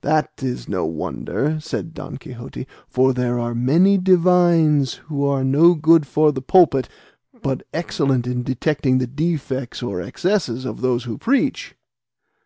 "That 0.00 0.42
is 0.42 0.70
no 0.70 0.86
wonder," 0.86 1.60
said 1.60 1.92
Don 1.92 2.16
Quixote; 2.16 2.66
"for 2.88 3.12
there 3.12 3.38
are 3.38 3.54
many 3.54 3.98
divines 3.98 4.94
who 4.94 5.22
are 5.26 5.44
no 5.44 5.74
good 5.74 6.06
for 6.06 6.32
the 6.32 6.40
pulpit, 6.40 6.88
but 7.42 7.62
excellent 7.74 8.26
in 8.26 8.42
detecting 8.42 8.96
the 8.96 9.06
defects 9.06 9.82
or 9.82 10.00
excesses 10.00 10.64
of 10.64 10.80
those 10.80 11.04
who 11.04 11.18
preach." 11.18 11.74